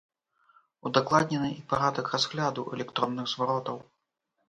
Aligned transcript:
Удакладнены 0.91 1.49
і 1.57 1.61
парадак 1.75 2.11
разгляду 2.17 2.67
электронных 2.75 3.25
зваротаў. 3.37 3.77